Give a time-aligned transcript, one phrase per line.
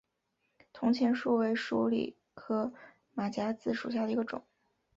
[0.73, 2.73] 铜钱树为鼠李科
[3.13, 4.43] 马甲子属下的一个种。